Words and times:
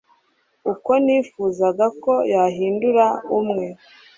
uko 0.71 0.91
nifuzaga 1.03 1.85
ko 2.03 2.13
yahindura 2.33 3.05
umwe 3.39 3.67